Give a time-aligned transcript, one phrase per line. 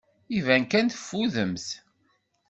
[0.37, 1.67] Iban kan teffudemt.